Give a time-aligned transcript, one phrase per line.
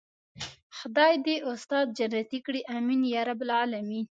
[0.77, 4.05] خدای دې استاد جنت کړي آمين يارب العالمين.